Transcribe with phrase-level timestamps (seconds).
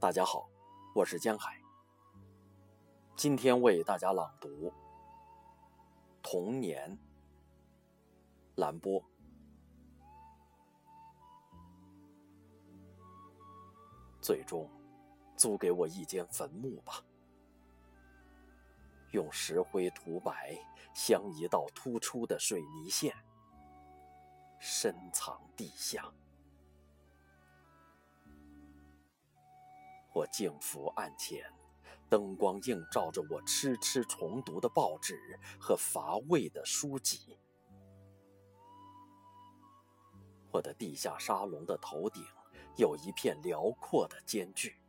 [0.00, 0.48] 大家好，
[0.94, 1.60] 我是江海。
[3.16, 4.48] 今天为大家朗读
[6.22, 6.88] 《童年》。
[8.54, 9.02] 兰波，
[14.20, 14.70] 最终
[15.36, 17.04] 租给我一间坟墓吧，
[19.10, 20.56] 用石灰涂白，
[20.94, 23.12] 镶一道突出的水泥线，
[24.60, 26.08] 深藏地下。
[30.18, 31.44] 我静伏案前，
[32.08, 37.38] 灯光映照着我痴痴重读的报纸和乏味的书籍。
[40.50, 42.24] 我的地下沙龙的头顶
[42.76, 44.80] 有一片辽阔的间距，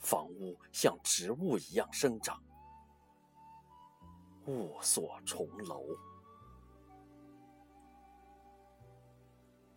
[0.00, 2.38] 房屋像植物一样生长，
[4.48, 5.82] 雾锁重楼，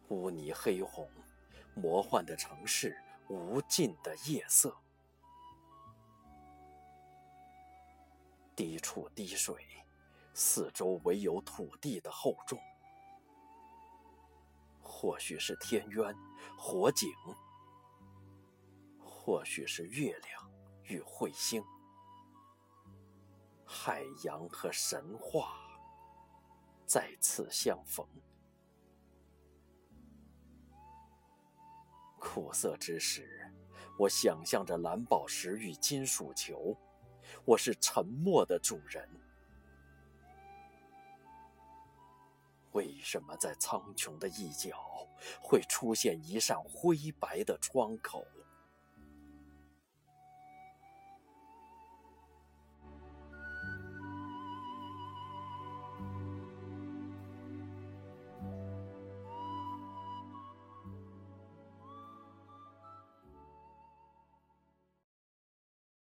[0.10, 1.10] 污泥黑红，
[1.76, 2.94] 魔幻的城市。
[3.32, 4.76] 无尽的夜色，
[8.54, 9.66] 低处滴水，
[10.34, 12.60] 四周唯有土地的厚重。
[14.82, 16.14] 或许是天渊、
[16.58, 17.10] 火井，
[19.00, 20.52] 或许是月亮
[20.84, 21.64] 与彗星，
[23.66, 25.54] 海洋和神话
[26.86, 28.06] 再次相逢。
[32.34, 33.52] 苦涩之时，
[34.00, 36.74] 我想象着蓝宝石与金属球。
[37.44, 39.06] 我是沉默的主人。
[42.72, 45.06] 为什么在苍穹的一角
[45.42, 48.26] 会出现一扇灰白的窗口？